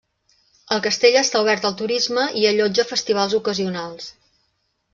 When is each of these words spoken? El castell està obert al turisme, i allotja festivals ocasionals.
El 0.75 0.79
castell 0.85 1.17
està 1.19 1.41
obert 1.43 1.67
al 1.69 1.75
turisme, 1.83 2.25
i 2.41 2.47
allotja 2.53 2.87
festivals 2.93 3.39
ocasionals. 3.43 4.13